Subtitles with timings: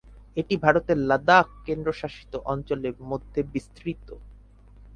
[0.37, 4.07] এটি ভারতের লাদাখ কেন্দ্রশাসিত অঞ্চলে মধ্যে বিস্তৃত।